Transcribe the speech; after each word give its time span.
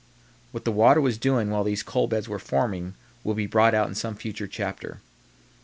What 0.51 0.65
the 0.65 0.71
water 0.71 0.99
was 0.99 1.19
doing 1.19 1.51
while 1.51 1.63
these 1.63 1.83
coal 1.83 2.07
beds 2.07 2.27
were 2.27 2.39
forming 2.39 2.95
will 3.23 3.35
be 3.35 3.45
brought 3.45 3.75
out 3.75 3.87
in 3.87 3.93
some 3.93 4.15
future 4.15 4.47
chapter. 4.47 4.99